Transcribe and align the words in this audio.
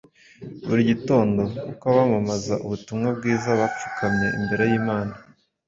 Buri 0.67 0.81
gitondo 0.91 1.41
uko 1.71 1.83
abamamaza 1.91 2.53
ubutumwa 2.65 3.07
bwiza 3.17 3.49
bapfukamye 3.59 4.27
imbere 4.39 4.63
y’Imana 4.71 5.13